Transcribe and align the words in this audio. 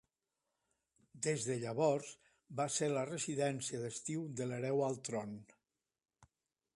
Des 1.27 1.43
de 1.49 1.57
llavors, 1.63 2.09
va 2.61 2.67
ser 2.77 2.89
la 2.93 3.05
residència 3.11 3.81
d'estiu 3.85 4.27
de 4.41 4.51
l'hereu 4.53 4.85
al 4.89 5.01
tron. 5.11 5.37